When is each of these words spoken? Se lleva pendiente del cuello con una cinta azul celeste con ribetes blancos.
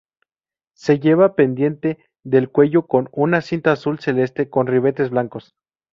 Se 0.75 0.97
lleva 0.99 1.35
pendiente 1.35 1.99
del 2.23 2.49
cuello 2.49 2.87
con 2.87 3.07
una 3.11 3.39
cinta 3.41 3.73
azul 3.73 3.99
celeste 3.99 4.49
con 4.49 4.65
ribetes 4.65 5.11
blancos. 5.11 5.53